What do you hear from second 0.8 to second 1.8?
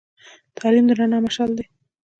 د رڼا مشعل دی.